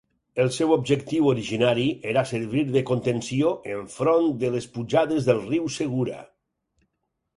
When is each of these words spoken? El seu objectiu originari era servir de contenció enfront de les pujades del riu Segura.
El 0.43 0.47
seu 0.53 0.71
objectiu 0.75 1.27
originari 1.33 1.83
era 2.13 2.23
servir 2.29 2.63
de 2.77 2.83
contenció 2.91 3.53
enfront 3.75 4.33
de 4.45 4.53
les 4.57 4.69
pujades 4.79 5.29
del 5.29 5.47
riu 5.49 5.71
Segura. 5.79 6.19